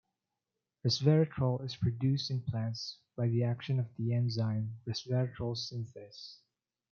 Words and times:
Resveratrol 0.83 1.63
is 1.63 1.75
produced 1.75 2.31
in 2.31 2.41
plants 2.41 2.97
by 3.15 3.27
the 3.27 3.43
action 3.43 3.79
of 3.79 3.85
the 3.99 4.15
enzyme, 4.15 4.75
resveratrol 4.87 5.55
synthase. 5.55 6.37